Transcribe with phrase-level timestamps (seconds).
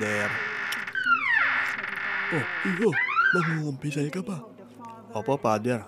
[0.00, 0.30] po, Father.
[2.32, 2.90] Oh, iho,
[3.36, 4.40] nangungumpisal ka ba?
[5.12, 5.84] Opo, Father.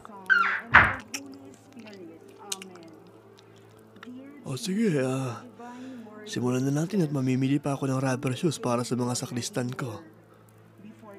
[4.44, 5.40] O sige, ah,
[6.28, 10.04] simulan na natin at mamimili pa ako ng rubber shoes para sa mga sakristan ko.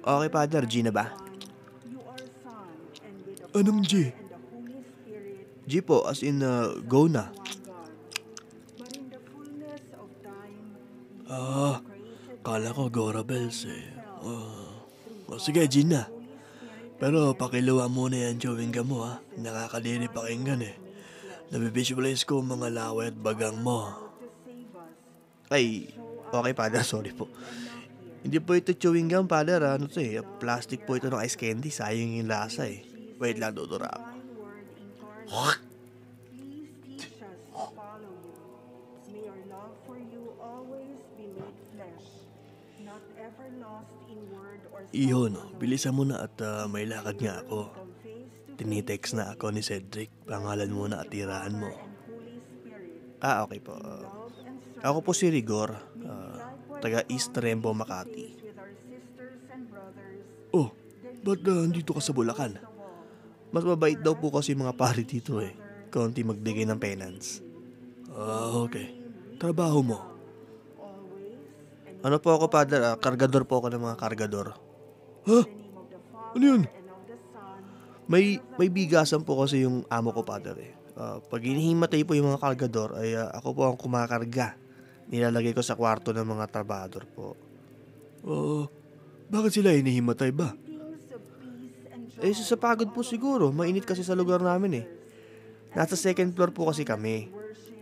[0.04, 0.64] Okay, Father.
[0.70, 1.18] G na ba?
[3.58, 4.14] Anong G?
[5.66, 7.32] G po, as in, uh, go na.
[11.26, 11.82] Ah,
[12.44, 13.88] kala ko Gora Bells eh.
[14.20, 14.84] Oh,
[15.32, 16.12] o sige, G na.
[17.00, 19.24] Pero pakiluwa muna yan chewing gum mo ha.
[19.40, 20.76] Nakakadiri pakinggan eh.
[21.50, 23.92] Nabivisualize ko mga laway at bagang mo.
[25.48, 25.92] Ay,
[26.32, 26.84] okay, Father.
[26.88, 27.32] Sorry po.
[28.24, 29.64] Hindi po ito chewing gum, Father.
[29.64, 30.24] Ano to eh?
[30.40, 31.72] Plastic po ito ng ice candy.
[31.72, 32.84] Sayang yung lasa eh.
[33.20, 34.08] Wait lang, dudura ako.
[44.92, 47.72] Iyon, bilisan mo na at ah, may lakad nga ako.
[48.60, 50.12] Tinitext na ako ni Cedric.
[50.28, 51.72] Pangalan mo na at tirahan mo.
[53.24, 53.74] Ah, okay po.
[53.80, 54.04] Uh,
[54.84, 55.80] ako po si Rigor.
[56.04, 56.38] uh,
[56.84, 58.36] taga East Rembo, Makati.
[60.54, 60.70] Oh,
[61.24, 62.60] ba't ah, andito ka sa Bulacan?
[63.54, 65.56] Mas mabait daw po kasi mga pari dito eh.
[65.88, 67.40] Kaunti magbigay ng penance.
[68.14, 68.92] Ah, okay.
[69.40, 70.00] Trabaho mo?
[72.04, 72.84] Ano po ako, Father?
[72.84, 74.48] Ah, kargador po ako ng mga kargador.
[75.30, 75.40] Ha?
[76.34, 76.64] Ano yun?
[78.10, 80.74] May, may bigasan po kasi yung amo ko, Father eh.
[80.94, 84.60] Ah, pag hinihimatay po yung mga kargador, ay ah, ako po ang kumakarga.
[85.10, 87.36] Nilalagay ko sa kwarto ng mga trabador po.
[88.24, 88.68] Oo.
[89.28, 90.54] bakit sila hinihimatay ba?
[92.24, 93.52] Eh, sa pagod po siguro.
[93.52, 94.86] Mainit kasi sa lugar namin eh.
[95.74, 97.28] Nasa second floor po kasi kami.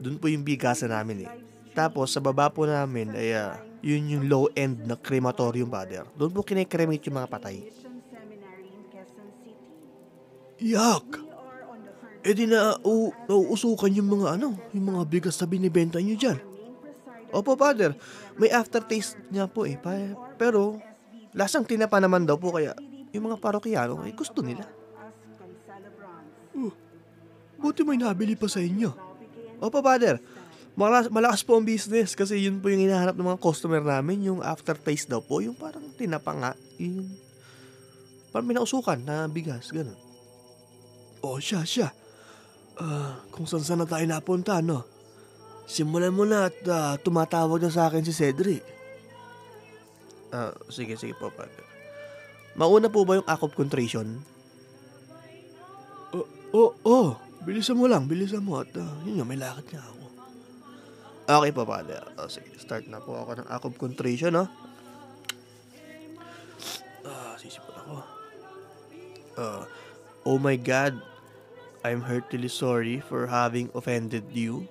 [0.02, 1.32] Doon po yung bigasan namin eh.
[1.78, 6.06] Tapos, sa baba po namin, ay ah, yun yung low end na crematorium, Father.
[6.14, 7.66] Doon po kinikremate yung mga patay.
[10.62, 11.10] Yak!
[12.22, 16.38] Eh di na, uh, nauusukan yung mga ano, yung mga bigas na binibenta nyo dyan.
[17.34, 17.98] Opo, Father.
[18.38, 19.82] May aftertaste niya po eh.
[19.82, 20.78] Pa- Pero,
[21.34, 22.78] lasang tinapa naman daw po kaya
[23.10, 24.70] yung mga parokyano ay gusto nila.
[26.54, 26.70] Uh,
[27.58, 28.94] buti may nabili pa sa inyo.
[29.58, 30.22] Opo, Father.
[30.72, 34.24] Malakas, malakas po ang business kasi yun po yung hinahanap ng mga customer namin.
[34.24, 35.44] Yung aftertaste daw po.
[35.44, 36.52] Yung parang tinapa nga.
[36.80, 37.12] Yung
[38.32, 39.68] parang minausukan na bigas.
[39.76, 40.00] Ganun.
[41.22, 41.92] Oh, siya, siya.
[42.80, 44.88] Ah, kung saan saan na tayo napunta, no?
[45.68, 48.64] Simulan mo na at ah, tumatawag na sa akin si Cedric.
[50.32, 51.68] Ah, sige, sige po, Father.
[52.56, 54.24] Mauna po ba yung act of contrition?
[56.16, 57.10] Oh, oh, oh.
[57.44, 58.64] Bilisan mo lang, bilisan mo.
[58.64, 60.01] At ah, yun nga, may lakad nga ako.
[61.30, 62.02] Okay po, Father.
[62.18, 64.50] Oh, sige, start na po ako ng act of contrition, no?
[67.06, 67.96] Ah, sisipon ako.
[69.38, 69.64] Ah,
[70.26, 70.98] oh my God,
[71.86, 74.66] I'm heartily sorry for having offended you.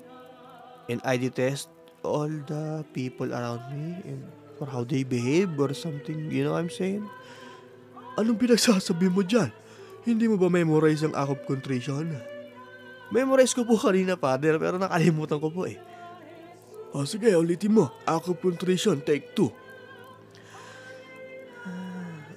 [0.91, 1.71] And I detest
[2.03, 4.27] all the people around me and
[4.59, 6.29] for how they behave or something.
[6.31, 7.07] You know what I'm saying?
[8.19, 9.55] Anong pinagsasabi mo dyan?
[10.03, 12.11] Hindi mo ba memorize ang act of contrition?
[13.15, 15.79] Memorize ko po kanina, Father, pero nakalimutan ko po eh.
[16.91, 17.95] Oh, sige, ulitin mo.
[18.43, 19.55] Contrition, take two.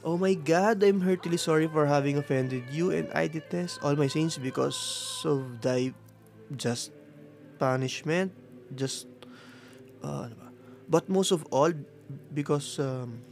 [0.04, 4.12] Oh my God, I'm heartily sorry for having offended you, and I detest all my
[4.12, 5.96] sins because of thy
[6.60, 6.92] just
[7.56, 8.36] punishment,
[8.76, 9.08] just
[10.04, 10.52] uh, ano ba?
[10.92, 11.72] But most of all,
[12.36, 13.24] because um,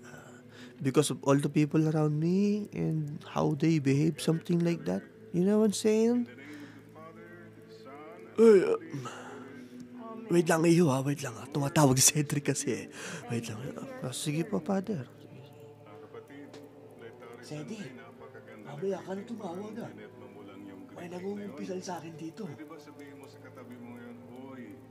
[0.00, 0.40] uh,
[0.80, 5.04] because of all the people around me and how they behave, something like that.
[5.36, 6.24] You know what I'm saying?
[8.40, 9.25] Ay, ah,
[10.30, 11.02] wait lang, iyo ha.
[11.02, 11.44] Wait lang ha.
[11.50, 12.84] Tumatawag si Cedric kasi eh.
[13.30, 13.60] Wait lang.
[14.02, 15.06] Ah, sige po, Father.
[17.46, 17.94] Cedric,
[18.66, 19.92] mamaya ka na tumawag ah.
[20.96, 22.48] May nangungumpisal sa akin dito.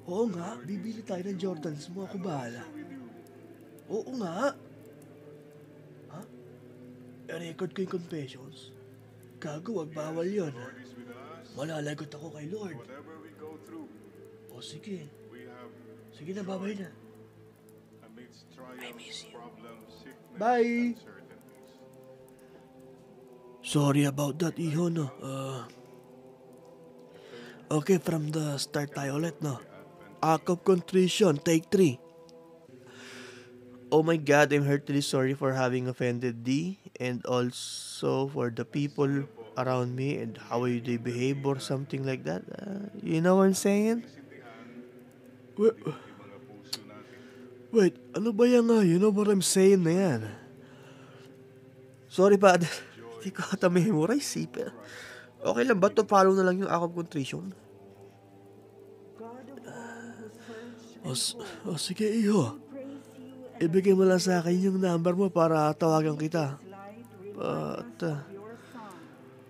[0.06, 2.06] Oo nga, bibili tayo ng Jordans mo.
[2.06, 2.62] Ako bahala.
[3.90, 4.54] Oo nga.
[6.14, 6.22] Ha?
[7.34, 8.70] I-record ko yung confessions.
[9.42, 10.54] Gago, wag bawal yun.
[11.58, 12.80] Malalagot ako kay Lord.
[14.54, 15.25] O sige.
[16.16, 16.88] Sige na, babay na.
[18.80, 19.40] I miss you.
[20.40, 20.96] Bye!
[23.64, 25.12] Sorry about that, iho, no.
[25.20, 25.64] Uh,
[27.72, 29.60] okay, from the start tayo ulit, no.
[30.24, 32.00] Act of contrition, take three.
[33.92, 39.28] Oh my God, I'm heartily sorry for having offended thee and also for the people
[39.58, 42.44] around me and how they behave or something like that.
[42.52, 44.04] Uh, you know what I'm saying?
[45.56, 45.76] Wait,
[47.76, 48.88] Wait, ano ba yan nga?
[48.88, 50.22] You know what I'm saying na yan?
[52.08, 52.72] Sorry, Father.
[53.20, 54.48] Hindi ko ata memorize eh.
[54.48, 54.72] Pero
[55.44, 57.52] okay lang ba to follow na lang yung act of contrition?
[61.04, 61.12] O,
[61.68, 62.64] o sige, and
[63.60, 66.56] Ibigay mo lang sa akin yung number mo para tawagan kita.
[67.36, 68.24] At uh.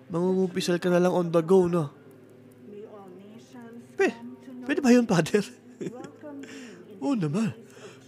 [0.09, 1.89] Mangungumpisal ka na lang on the go, no?
[1.89, 2.05] Know
[4.65, 5.45] pwede ba yun, Father?
[7.03, 7.53] Oo naman.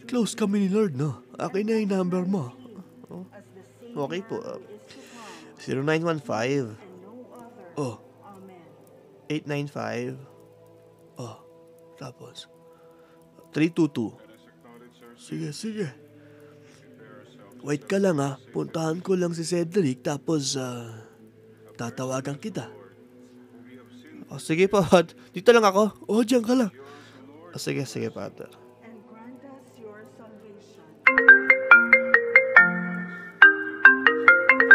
[0.08, 1.20] Close kami ni Lord, no?
[1.36, 2.56] Akin na yung number mo.
[3.08, 4.38] same Okay po.
[4.40, 4.62] Uh,
[5.58, 7.68] come 0915 and no other.
[7.76, 8.62] Oh, Amen.
[9.28, 10.16] 895
[11.18, 11.38] oh.
[11.98, 12.46] Tapos,
[13.52, 14.14] 322.
[15.18, 15.88] sige, sige.
[17.66, 18.38] Wait ka lang ha.
[18.54, 21.04] Puntahan ko lang si Cedric tapos ah,
[21.74, 22.70] tatawagan kita.
[24.30, 24.86] O, sige po.
[25.36, 26.06] Dito lang ako.
[26.06, 26.72] O, diyan ka lang.
[27.54, 28.50] O, sige, sige, Father.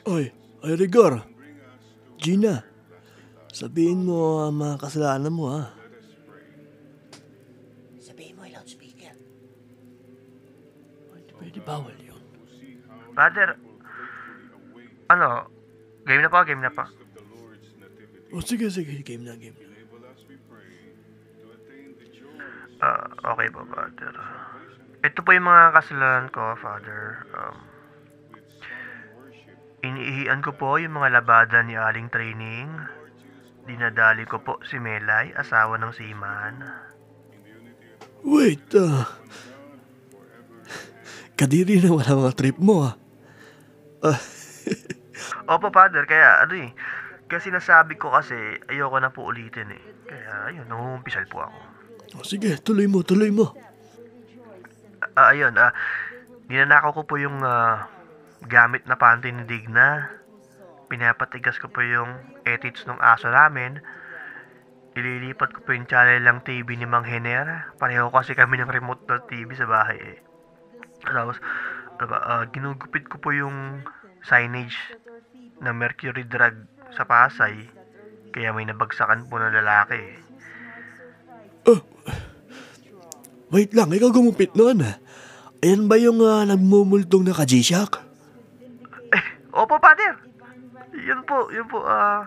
[0.09, 0.33] Oy,
[0.65, 1.25] ay Rigor.
[2.17, 2.65] Gina,
[3.51, 5.75] sabihin mo ang mga kasalanan mo ha.
[7.99, 9.17] Sabihin mo loudspeaker.
[11.13, 12.23] Hindi pwede bawal yun.
[13.13, 13.59] Father,
[15.11, 15.51] ano?
[16.07, 16.89] Game na pa, game na pa.
[18.33, 19.72] O sige, sige, game na, game na.
[22.83, 24.11] Ah, okay po, Father.
[25.07, 27.23] Ito po yung mga kasalanan ko, Father.
[27.31, 27.57] Um,
[29.87, 32.67] iniihian ko po yung mga labada ni Aling Training.
[33.71, 36.55] Dinadali ko po si Melay, asawa ng seaman.
[38.27, 39.07] Wait, ah.
[41.39, 42.95] kadiri na wala mga trip mo ah.
[45.55, 46.75] Opo, Father, kaya ano eh.
[47.31, 48.35] Kasi nasabi ko kasi
[48.67, 49.83] ayoko na po ulitin eh.
[50.11, 51.82] Kaya ayun, nangungumpisal po ako.
[52.13, 53.57] O sige, tuloy mo, tuloy mo.
[55.17, 55.73] Ah, ayun, ah,
[56.53, 57.89] ninanakaw ko po yung ah,
[58.45, 60.13] gamit na panty ni Digna.
[60.93, 63.81] Pinapatigas ko po yung edits ng aso namin.
[64.93, 67.73] Ililipat ko po yung channel ng TV ni Mang Hener.
[67.81, 70.19] Pareho kasi kami ng remote ng TV sa bahay eh.
[71.09, 71.41] Tapos,
[71.97, 73.81] ano ba, ah, ginugupit ko po yung
[74.21, 74.77] signage
[75.65, 77.73] na Mercury Drug sa Pasay.
[78.37, 80.32] Kaya may nabagsakan po ng lalaki eh.
[83.53, 84.97] Wait lang, ikaw gumupit noon ah.
[85.61, 88.01] Ayan ba yung ah, nagmumultong na ka-G-Shock?
[89.13, 89.25] Eh,
[89.61, 90.17] opo, Father.
[90.97, 92.25] Yun po, yun po, ah...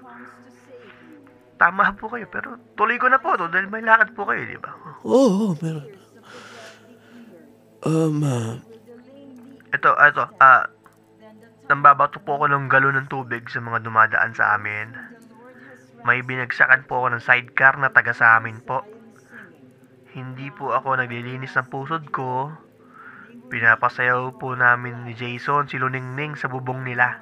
[1.57, 4.59] tama po kayo, pero tuloy ko na po to dahil may lakad po kayo, di
[4.61, 4.69] ba?
[5.01, 5.89] Oo, oh, meron.
[7.85, 8.61] Um, ah,
[9.73, 10.69] Ito, ito, ah...
[11.73, 14.93] nambabato po ako ng galon ng tubig sa mga dumadaan sa amin.
[16.05, 18.85] May binagsakan po ako ng sidecar na taga sa amin po.
[20.15, 22.47] Hindi po ako naglilinis ng pusod ko.
[23.51, 27.19] Pinapasayaw po namin ni Jason si Luningning sa bubong nila.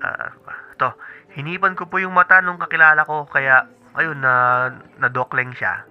[0.00, 0.32] Ah,
[0.80, 0.88] to,
[1.36, 4.66] hinipan ko po yung mata nung kakilala ko kaya ayun na
[4.98, 5.84] nadokling siya.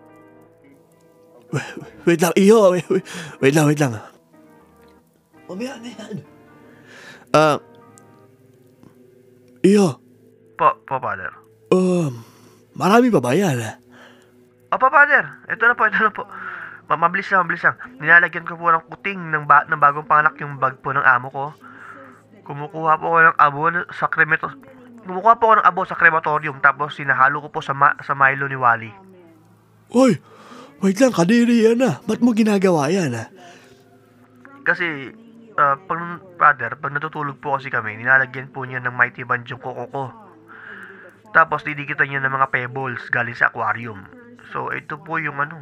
[2.07, 3.05] wait lang, iyo, wait, wait,
[3.39, 3.93] wait lang, wait lang.
[5.45, 6.15] Mamaya na yan.
[7.31, 7.57] Ah,
[9.61, 10.01] iyo,
[10.57, 11.31] Po, po, father.
[11.71, 12.21] um,
[12.73, 13.57] marami pa ba yan?
[14.71, 15.27] Opo, father.
[15.51, 16.23] Ito na po, ito na po.
[16.87, 17.75] Ma- mabilis lang, mabilis lang.
[17.99, 21.27] Nilalagyan ko po ng kuting ng, ba- ng bagong panganak yung bag po ng amo
[21.27, 21.45] ko.
[22.47, 23.59] Kumukuha po ako ng abo
[23.93, 24.49] sa kremato
[25.01, 28.47] Kumukuha po ako ng abo sa crematorium tapos sinahalo ko po sa, ma- sa Milo
[28.47, 28.91] ni Wally.
[29.91, 30.23] Hoy,
[30.79, 31.99] wait lang, kadiri yan ah.
[32.07, 33.27] Ba't mo ginagawa yan ah?
[34.63, 35.11] Kasi,
[35.59, 35.99] ah, pag,
[36.39, 40.03] father, pag natutulog po kasi kami, nilalagyan po niya ng mighty band yung koko ko.
[41.35, 44.20] Tapos, didikitan niya ng mga pebbles galing sa aquarium.
[44.51, 45.57] So, ito po yung ano,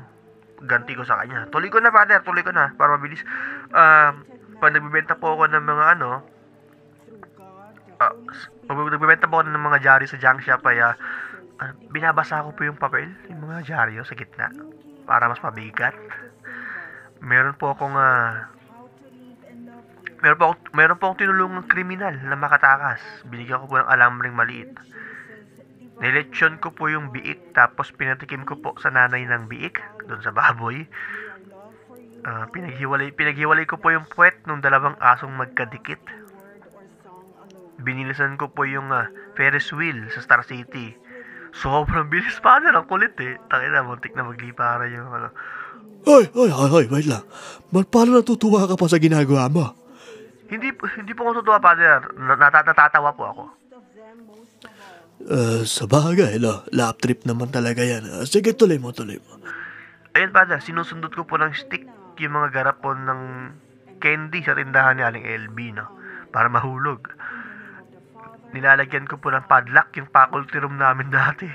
[0.65, 1.47] ganti ko sa kanya.
[1.53, 3.21] Tuloy ko na, father, tuloy ko na, para mabilis.
[3.71, 4.11] Ah,
[4.59, 6.09] pag nagbibenta po ako ng mga ano,
[8.31, 10.95] s- pag nagbibenta po ako ng mga jari sa junk shop, ay ah,
[11.91, 14.47] binabasa ko po yung papel, yung mga dyaryo sa gitna,
[15.05, 15.95] para mas mabigat.
[17.19, 18.47] Meron po akong ah,
[20.23, 22.99] meron po akong, meron po akong tinulungang kriminal na makatakas.
[23.27, 24.71] Binigyan ko po ng alamring maliit.
[25.99, 30.31] Niletsyon ko po yung biik tapos pinatikim ko po sa nanay ng biik doon sa
[30.31, 30.87] baboy.
[32.23, 35.99] Ah, pinaghiwalay, pinaghiwalay ko po yung puwet ng dalawang asong magkadikit.
[37.79, 40.95] Binilisan ko po yung ah, Ferris wheel sa Star City.
[41.51, 43.39] Sobrang bilis pa na, ang kulit eh.
[43.47, 45.29] Takina, muntik na maglipara yung ano.
[46.07, 47.23] Hoy, hoy, hoy, hoy, wait lang.
[47.71, 49.75] Ba't parang natutuwa ka pa sa ginagawa mo?
[50.47, 52.07] Hindi, hindi po ako totoo, father.
[52.15, 53.43] Na- nata- Natatawa po ako.
[55.19, 56.63] Uh, sa bagay, no?
[56.71, 58.07] Lap trip naman talaga yan.
[58.07, 59.35] Ah, sige, tuloy mo, tuloy mo.
[60.15, 61.83] Ayun, father, sinusundot ko po ng stick
[62.19, 63.21] yung mga garapon ng
[63.99, 65.85] candy sa tindahan ni Aling LB, no?
[66.31, 67.11] Para mahulog.
[68.55, 71.47] Nilalagyan ko po ng padlock yung faculty room namin dati.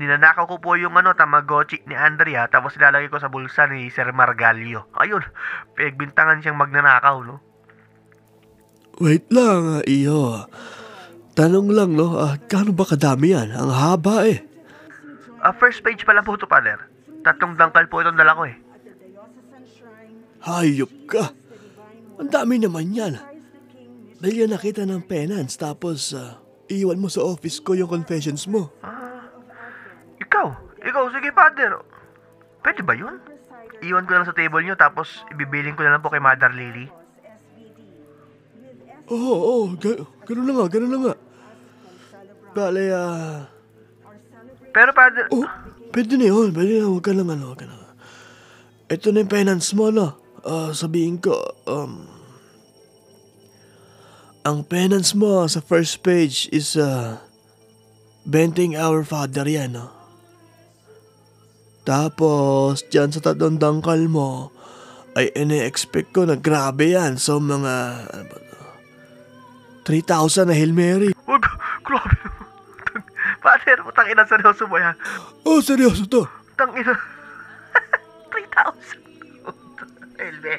[0.00, 4.08] Ninanakaw ko po yung ano, Tamagotchi ni Andrea, tapos nilalagay ko sa bulsa ni Sir
[4.16, 4.88] Margalio.
[4.96, 5.20] Ayun,
[5.76, 7.36] pinagbintangan siyang magnanakaw, no?
[9.00, 10.48] Wait lang, ah, iyo.
[11.34, 12.18] Tanong lang, no?
[12.18, 13.54] Ah, gaano ba kadami yan?
[13.54, 14.42] Ang haba eh.
[15.40, 16.76] Ah, first page pa lang po ito, Father.
[17.24, 18.56] Tatlong dangkal po itong dala ko eh.
[20.40, 21.32] Hayop ka.
[22.20, 23.14] Ang dami naman yan.
[23.16, 27.72] Christ the King Bigyan na kita ng penance tapos ah, iwan mo sa office ko
[27.72, 28.68] yung confessions mo.
[30.20, 30.46] Ikaw,
[30.84, 31.80] ikaw, sige, Father.
[32.60, 33.16] Pwede ba yun?
[33.80, 36.92] Iwan ko lang sa table nyo, tapos ibibiling ko na lang po kay Mother Lily.
[39.10, 41.14] Oo, oo, ga- ganun na nga, ganun na nga.
[42.54, 43.46] Bale, ah,
[44.70, 45.46] Pero, Father, oh,
[45.90, 47.82] pwede na yun, pwede na, huwag ka lang ano, huwag ka lang.
[48.86, 50.14] Ito na yung penance mo, no?
[50.46, 51.34] Ah, sabihin ko,
[51.66, 52.06] um,
[54.46, 57.18] ang penance mo sa first page is, uh,
[58.22, 59.90] Benting Our Father yan, no?
[61.82, 64.54] Tapos, dyan sa tatlong dangkal mo,
[65.18, 67.18] ay ine-expect ko na grabe yan.
[67.18, 67.74] So, mga,
[68.06, 68.38] ano ba?
[69.84, 71.10] 3,000 na Hail Mary.
[71.26, 71.44] wag,
[71.84, 72.16] grabe.
[73.40, 74.92] Father, putang ina, seryoso mo yan.
[75.48, 76.28] Oh, seryoso to.
[76.54, 76.94] Putang ina.
[78.28, 79.00] 3,000.
[80.20, 80.54] Elbe.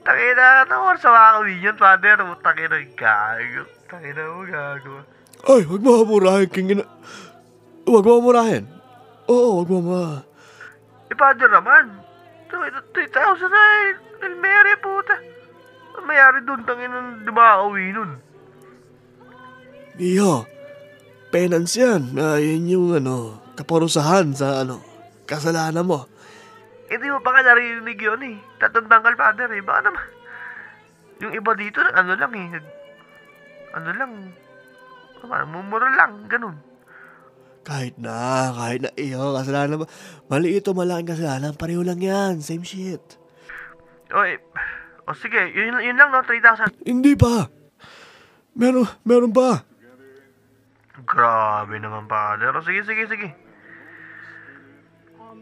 [0.00, 2.16] Tangina, ano sa mga kawin Father?
[2.24, 3.62] Putang ina, gago.
[3.92, 4.94] Tangina mo, gago.
[5.40, 6.84] Ay, wag mo murahin, king ina.
[7.84, 8.64] Wag mo murahin.
[9.28, 10.02] Oo, wag mo ma.
[11.12, 12.00] Eh, Father naman.
[12.48, 13.64] 3,000 na.
[14.20, 15.16] El Mary, puta.
[15.98, 18.10] Ang mayari doon, tangina, di ba uwi nun?
[20.00, 20.46] Iyo,
[21.34, 22.14] penance yan.
[22.16, 24.80] Ah, yun yung ano, kaparusahan sa ano,
[25.28, 26.06] kasalanan mo.
[26.90, 28.36] Hindi mo pa ka narinig yun eh.
[28.58, 29.62] Tatong tangkal, Father eh.
[29.62, 30.06] Baka naman.
[31.22, 32.58] Yung iba dito, ano lang eh.
[33.78, 34.12] Ano lang.
[35.22, 36.58] Ano, mumura lang, ganun.
[37.62, 39.86] Kahit na, kahit na iyo, kasalanan mo.
[40.26, 41.54] Mali ito, malaking kasalanan.
[41.54, 43.20] Pareho lang yan, same shit.
[44.10, 44.42] O, eh,
[45.10, 46.86] o sige, yun, yun lang no, 3,000.
[46.86, 47.50] Hindi pa.
[48.54, 49.66] Meron, meron pa.
[51.02, 52.54] Grabe naman, Father.
[52.54, 53.28] O, sige, sige, sige.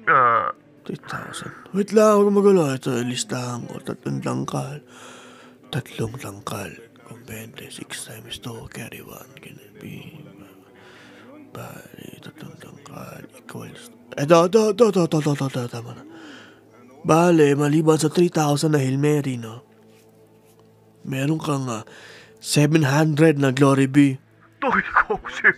[0.08, 0.56] Ah,
[0.88, 1.76] 3,000.
[1.76, 2.72] Wait lang, huwag magulo.
[2.72, 3.76] Ito, listahan ko.
[3.84, 4.80] Tatlong tangkal.
[5.68, 6.72] Tatlong tangkal.
[7.04, 9.44] Kung 20, 6 times 2, carry 1.
[9.44, 10.16] Can it be?
[11.52, 13.92] Bali, tatlong tangkal equals...
[14.16, 16.07] Ito, ito, ito, ito, ito, ito, ito, tama na.
[17.08, 19.64] Bale, maliban sa 3,000 na Hail Mary, no?
[21.08, 21.88] Meron kang ah,
[22.44, 24.20] 700 na Glory Be.
[24.60, 25.56] Toy ko, 7.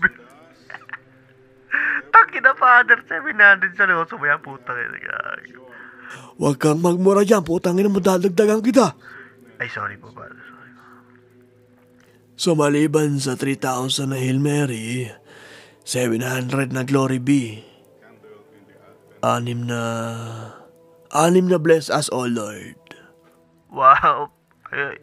[2.14, 3.02] Taki na, Father.
[3.02, 4.70] 700 sa loso mo yan, puta.
[4.70, 5.66] Gago.
[6.38, 8.94] Huwag kang magmura dyan, putang ina mo, dadagdagan kita.
[9.58, 10.38] Ay, sorry po, Father.
[10.38, 10.70] Sorry.
[12.38, 15.10] So maliban sa 3,000 na Hail Mary,
[15.82, 17.58] 700 na Glory Be,
[19.18, 19.80] anim na...
[21.10, 22.78] Anim na bless us, O Lord.
[23.70, 24.30] Wow.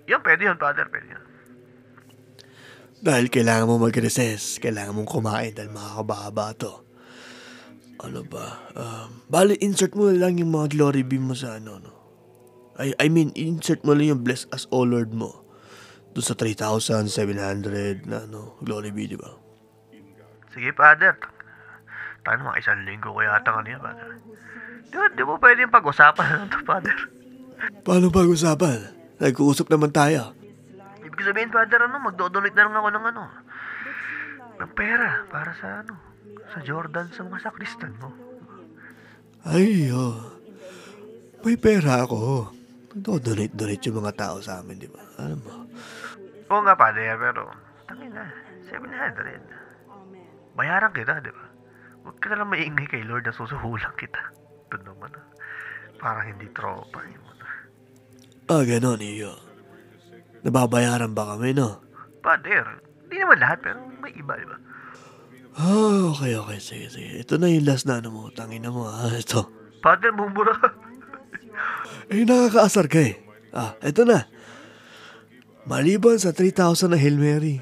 [0.07, 0.87] Yan, pwede yun, Father.
[0.87, 1.23] Pwede yun.
[2.97, 6.73] Dahil kailangan mo mag-recess, kailangan mong kumain dahil makakababa to.
[8.01, 8.57] Ano ba?
[8.73, 11.93] Um, bali, insert mo lang yung mga glory be mo sa ano, no?
[12.77, 15.45] I, I mean, insert mo lang yung bless us, O Lord mo.
[16.13, 19.29] Doon sa 3,700 na ano, glory be, di ba?
[20.53, 21.13] Sige, Father.
[22.25, 24.09] Tayo mga isang linggo ko yata kanina, Father.
[24.87, 26.97] Di ba, di ba pwede yung pag-usapan na to, Father?
[27.83, 28.79] Paano pag-usapan?
[29.17, 30.31] Nag-uusap naman tayo.
[31.01, 33.23] Ibig sabihin, Father, ano, magdo-donate na lang ako ng ano,
[34.57, 35.93] ng pera para sa ano,
[36.53, 38.13] sa Jordan sa mga sakristan mo.
[39.47, 40.37] Ay, oh.
[41.41, 42.51] May pera ako.
[42.93, 45.01] Nagdo-donate-donate yung mga tao sa amin, di ba?
[45.17, 45.51] Ano mo?
[46.47, 47.51] Oo nga, Father, pero,
[47.89, 48.25] tangin na,
[48.69, 49.43] 700.
[49.91, 50.27] Amen.
[50.55, 51.45] Bayaran kita, di ba?
[52.07, 54.31] Huwag ka na lang maingay kay Lord na susuhulang kita.
[54.67, 55.27] Ito naman, ah.
[55.97, 56.99] Parang hindi tropa.
[57.07, 57.27] Yun.
[58.47, 59.35] Ah, ganon, iyo.
[60.47, 61.83] Nababayaran ba kami, no?
[62.23, 64.57] Father, hindi naman lahat, pero may iba, di ba?
[65.59, 66.59] Ah, okay, okay.
[66.63, 67.11] Sige, sige.
[67.19, 68.21] Ito na yung last na ano mo.
[68.31, 69.11] Tangin na mo, ah.
[69.23, 69.51] Ito.
[69.83, 70.69] Father, mumura ka.
[72.07, 73.19] Eh, nakakaasar ka eh.
[73.51, 74.31] Ah, ito na.
[75.67, 77.59] Maliban sa 3,000 na Hail Mary,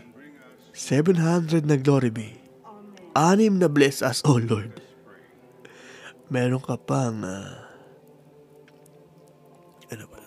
[0.77, 2.37] 700 na Glory Be,
[3.17, 4.84] anim na bless us, O Lord.
[6.25, 7.69] Meron ka pang, ah,
[9.93, 10.21] ano ba?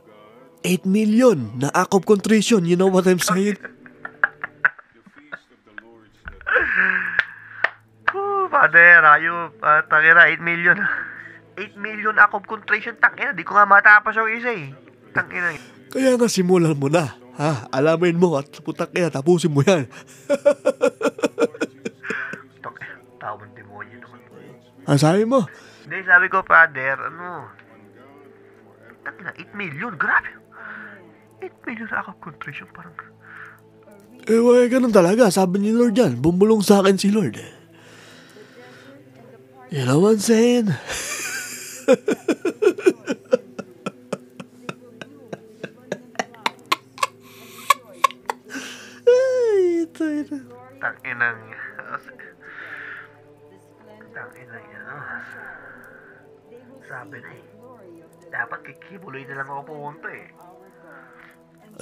[0.62, 2.62] 8 million na act of contrition.
[2.62, 3.58] You know what I'm saying?
[8.14, 9.58] Ooh, Father, ayop.
[9.58, 10.78] Uh, tangina, 8 million.
[11.58, 12.94] 8 million ako concentration.
[13.02, 14.70] Tangina, di ko nga matapos yung isa eh.
[15.10, 15.50] Tangina.
[15.90, 17.18] Kaya nga simulan mo na.
[17.38, 17.70] Ha?
[17.74, 19.90] Alamin mo at putak ina, tapusin mo yan.
[24.88, 25.44] Ang sabi mo?
[25.88, 27.48] Hindi, sabi ko, father, ano,
[29.00, 30.28] tangina, 8 million, grabe.
[31.40, 32.92] 8 million ako concentration, parang,
[34.28, 35.32] Eh, wala ganun talaga.
[35.32, 37.40] Sabi ni Lord yan, bumulong sa akin si Lord.
[37.40, 37.52] eh.
[39.72, 40.68] You know what I'm saying?
[49.08, 50.36] Ay, ito, ito.
[50.78, 51.40] tanginang,
[54.14, 55.22] tanginang yan, ah.
[56.88, 57.44] Sabi na eh,
[58.32, 60.32] dapat kay Kibuloy na lang ako pumunta eh.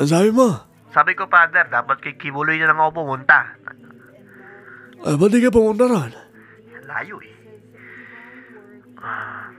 [0.02, 0.50] Ang sabi mo?
[0.90, 3.54] Sabi ko, father, dapat kay Kibuloy na lang ako pumunta.
[5.06, 6.10] Ay, ba't di ka pumunta ron?
[6.90, 7.36] Layo eh.
[8.98, 9.54] Ah.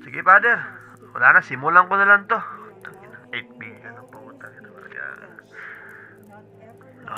[0.00, 0.56] Sige, father.
[1.12, 2.40] Wala na, simulan ko na lang to.
[2.80, 4.48] Tanginang 8 million ang pumunta.
[4.48, 5.04] Kaya,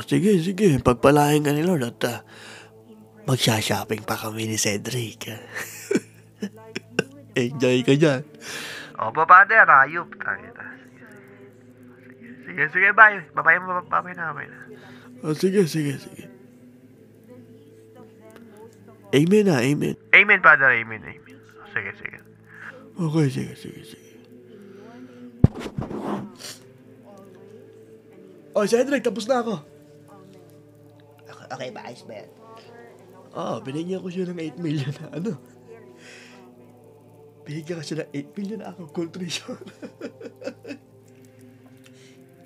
[0.02, 0.83] Sige, sige.
[0.83, 2.18] Pagpalain ka ni Lord at uh,
[3.31, 5.31] magsha-shopping pa kami ni Cedric.
[7.35, 8.23] Enjoy ka dyan.
[8.94, 10.07] Opo, father, ayop.
[10.23, 10.64] Tangina.
[10.79, 12.31] Sige, sige.
[12.47, 13.18] Sige, sige, bye.
[13.35, 14.59] Babay mo, babay na, babay na.
[15.27, 16.31] Oh, sige, sige, sige.
[19.14, 19.94] Amen na, amen.
[20.14, 21.38] Amen, father, amen, amen.
[21.75, 22.18] Sige, sige.
[22.94, 24.11] Okay, sige, sige, sige.
[28.55, 29.59] Oh, Cedric, tapos na ako.
[31.55, 31.83] Okay ba?
[31.90, 32.31] Ayos ba yan?
[33.35, 35.33] Oo, oh, binigyan ko siya ng 8 million na ano.
[37.44, 39.61] Binigyan ko siya ng 8 million na ako contrition.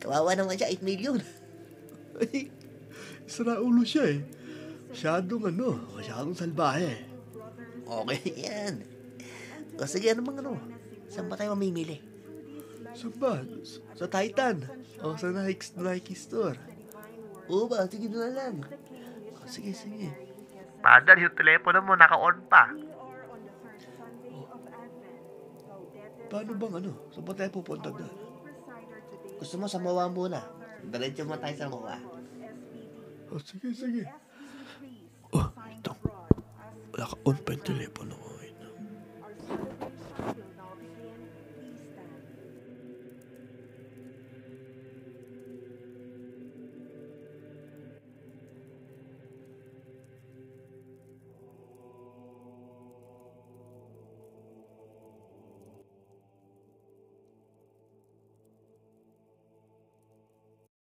[0.03, 1.19] Kawawa naman siya, 8 million.
[2.19, 2.51] Ay,
[3.29, 4.21] Sira ulo siya eh.
[4.91, 7.07] Masyadong ano, masyadong salbahe.
[7.85, 8.83] Okay yan.
[9.79, 10.59] O sige, ano bang ano?
[11.07, 12.03] Saan ba tayo mamimili?
[12.97, 13.45] Saan ba?
[13.95, 14.67] Sa Titan.
[15.05, 16.59] O sa Nike, Nike store.
[17.47, 17.87] Oo ba?
[17.87, 18.65] Sige na lang.
[19.39, 20.11] O, sige, sige.
[20.83, 22.73] Father, yung telepono mo, naka-on pa.
[26.29, 26.93] Paano bang ano?
[27.09, 28.13] Saan ba tayo pupunta doon?
[29.39, 30.45] Gusto mo sa Mawa muna?
[30.85, 31.97] Diretso mo tayo sa Mawa.
[33.29, 34.05] O, sige, sige.
[35.33, 35.93] Oh, ito.
[36.97, 38.28] Naka-on pa yung telepono ko.